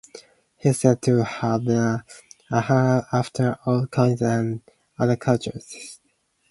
[0.57, 2.01] He is said to have been
[2.49, 4.61] a hunter after old coins and
[4.97, 5.99] other curiosities.